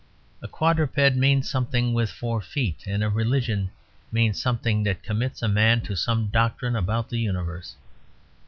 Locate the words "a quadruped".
0.41-1.15